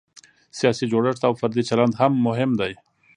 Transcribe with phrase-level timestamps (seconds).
[0.59, 2.73] سیاسي جوړښت او فردي چلند هم مهم دی.